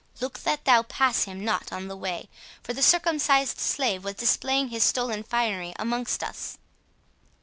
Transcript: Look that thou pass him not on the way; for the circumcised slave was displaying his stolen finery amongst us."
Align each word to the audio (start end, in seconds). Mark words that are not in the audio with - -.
Look 0.19 0.39
that 0.39 0.65
thou 0.65 0.81
pass 0.81 1.25
him 1.25 1.45
not 1.45 1.71
on 1.71 1.87
the 1.87 1.95
way; 1.95 2.27
for 2.63 2.73
the 2.73 2.81
circumcised 2.81 3.59
slave 3.59 4.03
was 4.03 4.15
displaying 4.15 4.69
his 4.69 4.81
stolen 4.83 5.21
finery 5.21 5.73
amongst 5.77 6.23
us." 6.23 6.57